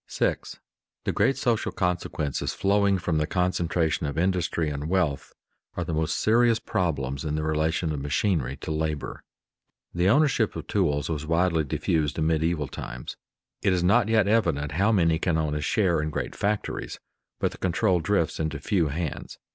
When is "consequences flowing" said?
1.71-2.97